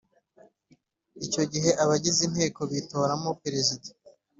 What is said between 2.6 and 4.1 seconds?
bitoramo Perezida